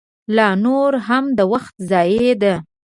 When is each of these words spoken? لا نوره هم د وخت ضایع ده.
لا 0.35 0.47
نوره 0.63 0.99
هم 1.07 1.25
د 1.37 1.39
وخت 1.53 1.75
ضایع 1.91 2.33
ده. 2.41 2.55